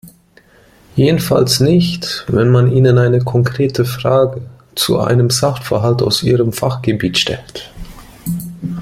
[0.95, 4.41] Jedenfalls nicht, wenn man ihnen eine konkrete Frage
[4.73, 7.71] zu einem Sachverhalt aus ihrem Fachgebiet stellt.